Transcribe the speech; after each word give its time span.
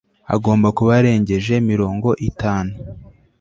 agomba 0.35 0.67
kuba 0.77 0.91
arengeje 0.99 1.53
mirongo 1.69 2.09
itanu 2.29 2.73